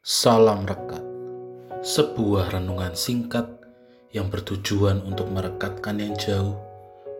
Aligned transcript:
Salam 0.00 0.64
Rekat, 0.64 1.04
sebuah 1.84 2.56
renungan 2.56 2.96
singkat 2.96 3.44
yang 4.16 4.32
bertujuan 4.32 5.04
untuk 5.04 5.28
merekatkan 5.28 6.00
yang 6.00 6.16
jauh 6.16 6.56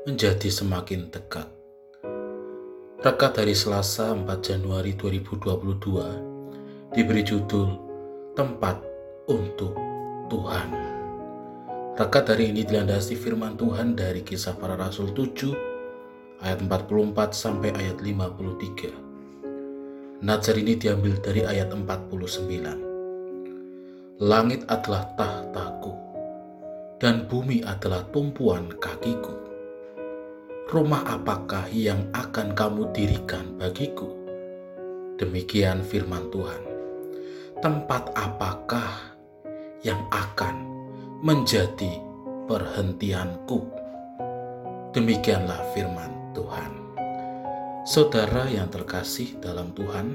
menjadi 0.09 0.49
semakin 0.49 1.13
dekat. 1.13 1.45
Rekat 3.05 3.37
hari 3.37 3.53
Selasa 3.53 4.17
4 4.17 4.25
Januari 4.41 4.97
2022 4.97 6.97
diberi 6.97 7.21
judul 7.21 7.69
Tempat 8.33 8.81
untuk 9.29 9.77
Tuhan. 10.33 10.69
Rekat 12.01 12.33
hari 12.33 12.49
ini 12.49 12.65
dilandasi 12.65 13.13
firman 13.13 13.61
Tuhan 13.61 13.93
dari 13.93 14.25
kisah 14.25 14.57
para 14.57 14.81
rasul 14.81 15.13
7 15.13 16.41
ayat 16.41 16.65
44 16.65 17.29
sampai 17.29 17.77
ayat 17.77 18.01
53. 18.01 19.10
Nazar 20.21 20.61
ini 20.61 20.77
diambil 20.77 21.17
dari 21.17 21.49
ayat 21.49 21.73
49. 21.73 24.21
Langit 24.21 24.69
adalah 24.69 25.09
tahtaku, 25.17 25.97
dan 27.01 27.25
bumi 27.25 27.65
adalah 27.65 28.05
tumpuan 28.13 28.69
kakiku. 28.77 29.33
Rumah 30.69 31.17
apakah 31.17 31.73
yang 31.73 32.05
akan 32.13 32.53
kamu 32.53 32.93
dirikan 32.93 33.57
bagiku? 33.57 34.13
Demikian 35.17 35.81
firman 35.89 36.29
Tuhan. 36.29 36.69
Tempat 37.65 38.13
apakah 38.13 39.17
yang 39.81 40.05
akan 40.13 40.69
menjadi 41.25 41.97
perhentianku? 42.45 43.65
Demikianlah 44.93 45.65
firman 45.73 46.13
Tuhan. 46.37 47.00
Saudara 47.81 48.45
yang 48.45 48.69
terkasih 48.69 49.41
dalam 49.41 49.73
Tuhan, 49.73 50.13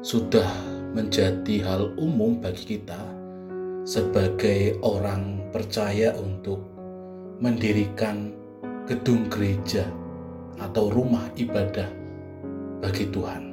sudah 0.00 0.48
menjadi 0.96 1.60
hal 1.60 1.92
umum 2.00 2.40
bagi 2.40 2.80
kita 2.80 2.96
sebagai 3.84 4.80
orang 4.80 5.44
percaya 5.52 6.16
untuk 6.16 6.64
mendirikan 7.36 8.32
gedung 8.88 9.28
gereja 9.28 9.84
atau 10.56 10.88
rumah 10.88 11.28
ibadah 11.36 11.92
bagi 12.80 13.12
Tuhan. 13.12 13.52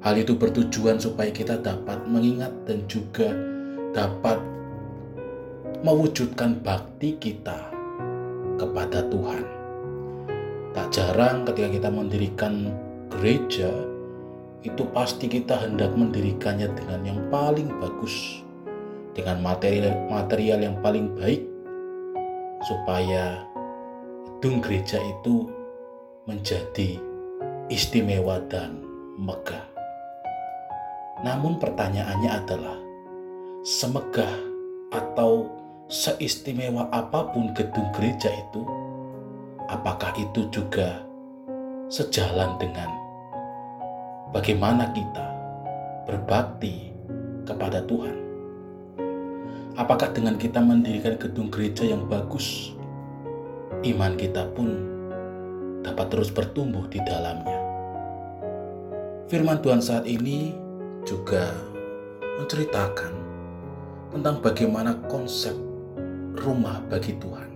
Hal 0.00 0.24
itu 0.24 0.32
bertujuan 0.32 0.96
supaya 0.96 1.28
kita 1.28 1.60
dapat 1.60 2.00
mengingat 2.08 2.64
dan 2.64 2.80
juga 2.88 3.28
dapat 3.92 4.40
mewujudkan 5.84 6.64
bakti 6.64 7.20
kita 7.20 7.60
kepada 8.56 9.04
Tuhan 9.12 9.61
Tak 10.72 10.88
jarang 10.88 11.44
ketika 11.44 11.68
kita 11.68 11.88
mendirikan 11.92 12.72
gereja, 13.12 13.68
itu 14.64 14.88
pasti 14.96 15.28
kita 15.28 15.60
hendak 15.60 15.92
mendirikannya 15.92 16.72
dengan 16.72 17.00
yang 17.04 17.20
paling 17.28 17.68
bagus, 17.76 18.40
dengan 19.12 19.44
material, 19.44 19.92
material 20.08 20.64
yang 20.64 20.76
paling 20.80 21.12
baik, 21.12 21.44
supaya 22.64 23.44
gedung 24.24 24.64
gereja 24.64 24.96
itu 24.96 25.52
menjadi 26.24 26.96
istimewa 27.68 28.40
dan 28.48 28.80
megah. 29.20 29.68
Namun 31.20 31.60
pertanyaannya 31.60 32.30
adalah, 32.32 32.78
semegah 33.60 34.32
atau 34.88 35.52
seistimewa 35.92 36.88
apa 36.96 37.28
pun 37.28 37.52
gedung 37.52 37.92
gereja 37.92 38.32
itu, 38.32 38.64
apakah 39.68 40.10
itu 40.18 40.48
juga 40.50 41.02
sejalan 41.92 42.56
dengan 42.56 42.88
bagaimana 44.32 44.88
kita 44.96 45.26
berbakti 46.08 46.90
kepada 47.44 47.84
Tuhan? 47.84 48.16
Apakah 49.76 50.12
dengan 50.12 50.36
kita 50.36 50.60
mendirikan 50.60 51.16
gedung 51.16 51.48
gereja 51.48 51.84
yang 51.84 52.04
bagus, 52.08 52.76
iman 53.84 54.16
kita 54.16 54.48
pun 54.52 54.68
dapat 55.84 56.06
terus 56.12 56.28
bertumbuh 56.32 56.88
di 56.88 57.00
dalamnya? 57.04 57.60
Firman 59.32 59.64
Tuhan 59.64 59.80
saat 59.80 60.04
ini 60.04 60.52
juga 61.08 61.48
menceritakan 62.40 63.12
tentang 64.12 64.44
bagaimana 64.44 64.96
konsep 65.08 65.56
rumah 66.36 66.84
bagi 66.88 67.16
Tuhan 67.16 67.51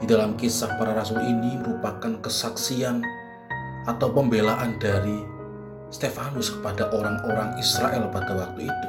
di 0.00 0.08
dalam 0.08 0.32
kisah 0.32 0.80
para 0.80 0.96
rasul 0.96 1.20
ini 1.20 1.60
merupakan 1.60 2.16
kesaksian 2.24 3.04
atau 3.84 4.08
pembelaan 4.08 4.80
dari 4.80 5.20
Stefanus 5.92 6.56
kepada 6.56 6.88
orang-orang 6.88 7.60
Israel 7.60 8.08
pada 8.08 8.32
waktu 8.32 8.64
itu, 8.64 8.88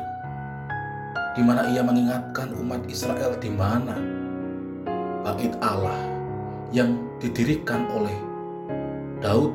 di 1.35 1.41
mana 1.43 1.67
ia 1.67 1.83
mengingatkan 1.83 2.55
umat 2.55 2.87
Israel 2.87 3.35
di 3.43 3.51
mana 3.51 3.99
bait 5.27 5.51
Allah 5.59 5.99
yang 6.71 6.95
didirikan 7.19 7.91
oleh 7.91 8.15
Daud 9.19 9.51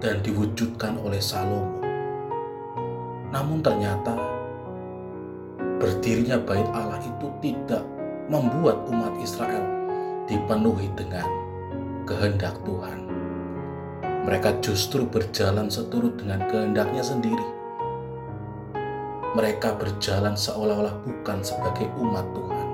dan 0.00 0.24
diwujudkan 0.24 0.96
oleh 1.04 1.20
Salomo. 1.20 1.76
Namun 3.28 3.60
ternyata 3.60 4.16
berdirinya 5.76 6.40
bait 6.40 6.64
Allah 6.72 6.96
itu 7.04 7.28
tidak 7.44 7.84
membuat 8.32 8.88
umat 8.88 9.12
Israel 9.20 9.77
dipenuhi 10.28 10.92
dengan 10.92 11.24
kehendak 12.04 12.60
Tuhan. 12.62 13.08
Mereka 14.28 14.60
justru 14.60 15.08
berjalan 15.08 15.72
seturut 15.72 16.20
dengan 16.20 16.44
kehendaknya 16.52 17.00
sendiri. 17.00 17.48
Mereka 19.32 19.80
berjalan 19.80 20.36
seolah-olah 20.36 21.00
bukan 21.00 21.40
sebagai 21.40 21.88
umat 21.96 22.28
Tuhan, 22.36 22.68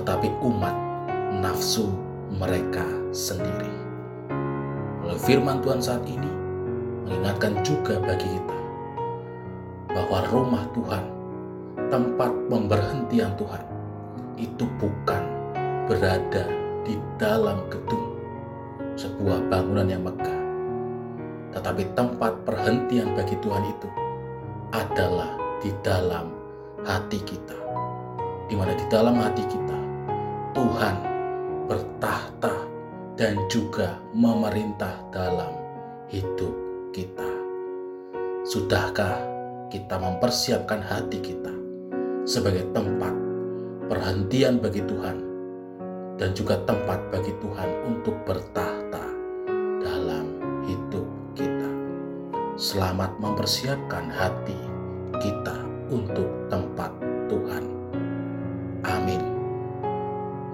tetapi 0.00 0.28
umat 0.40 0.76
nafsu 1.44 1.92
mereka 2.32 2.84
sendiri. 3.12 3.72
Oleh 5.04 5.20
firman 5.20 5.60
Tuhan 5.60 5.80
saat 5.80 6.04
ini 6.08 6.28
mengingatkan 7.04 7.60
juga 7.60 8.00
bagi 8.00 8.26
kita 8.26 8.58
bahwa 9.92 10.18
rumah 10.32 10.64
Tuhan, 10.72 11.04
tempat 11.92 12.30
pemberhentian 12.48 13.32
Tuhan, 13.36 13.62
itu 14.36 14.64
bukan 14.76 15.22
berada 15.86 16.50
di 16.82 16.98
dalam 17.14 17.62
gedung 17.70 18.18
sebuah 18.98 19.46
bangunan 19.46 19.86
yang 19.86 20.02
megah. 20.02 20.40
Tetapi 21.54 21.82
tempat 21.94 22.42
perhentian 22.42 23.14
bagi 23.14 23.38
Tuhan 23.40 23.64
itu 23.64 23.88
adalah 24.74 25.38
di 25.62 25.70
dalam 25.80 26.34
hati 26.82 27.22
kita. 27.22 27.56
Di 28.46 28.54
mana 28.54 28.74
di 28.74 28.86
dalam 28.86 29.18
hati 29.18 29.42
kita 29.46 29.78
Tuhan 30.54 30.96
bertahta 31.66 32.54
dan 33.18 33.42
juga 33.50 33.98
memerintah 34.14 34.94
dalam 35.10 35.50
hidup 36.10 36.54
kita. 36.94 37.26
Sudahkah 38.46 39.18
kita 39.70 39.98
mempersiapkan 39.98 40.78
hati 40.78 41.18
kita 41.18 41.50
sebagai 42.22 42.70
tempat 42.70 43.10
perhentian 43.90 44.62
bagi 44.62 44.82
Tuhan 44.86 45.25
dan 46.16 46.32
juga 46.32 46.56
tempat 46.64 46.98
bagi 47.12 47.32
Tuhan 47.44 47.70
untuk 47.84 48.16
bertahta 48.24 49.04
dalam 49.84 50.26
hidup 50.64 51.04
kita. 51.36 51.70
Selamat 52.56 53.12
mempersiapkan 53.20 54.08
hati 54.08 54.56
kita 55.20 55.56
untuk 55.92 56.28
tempat 56.48 56.88
Tuhan. 57.28 57.64
Amin. 58.88 59.22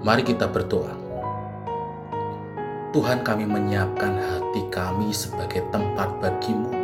Mari 0.03 0.23
kita 0.27 0.51
berdoa. 0.51 0.99
Tuhan 2.93 3.25
kami 3.25 3.47
menyiapkan 3.49 4.13
hati 4.19 4.69
kami 4.69 5.09
sebagai 5.15 5.65
tempat 5.73 6.13
bagimu 6.21 6.75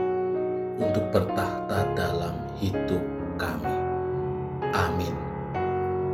untuk 0.80 1.06
bertahta 1.14 1.86
dalam 1.94 2.34
hidup 2.58 3.04
kami. 3.36 3.76
Amin. 4.74 5.29